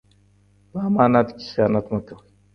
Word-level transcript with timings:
په 0.69 0.77
امانت 0.87 1.27
کې 1.37 1.45
خیانت 1.51 1.85
مه 1.91 1.99
کوئ. 2.05 2.17